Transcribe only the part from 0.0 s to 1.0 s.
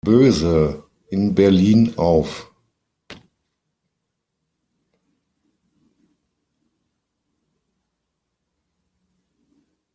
Boese,